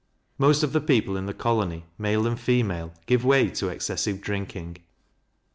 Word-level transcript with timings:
Most 0.39 0.63
of 0.63 0.73
the 0.73 0.81
people 0.81 1.15
in 1.15 1.27
the 1.27 1.31
colony, 1.35 1.85
male 1.99 2.25
and 2.25 2.39
female, 2.39 2.91
give 3.05 3.23
way 3.23 3.49
to 3.49 3.69
excessive 3.69 4.19
drinking. 4.19 4.77